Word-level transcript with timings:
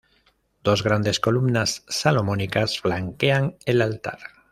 Dos 0.63 0.83
grandes 0.83 1.19
columnas 1.19 1.85
salomónicas 1.87 2.79
flanquean 2.79 3.57
el 3.67 3.83
altar. 3.83 4.17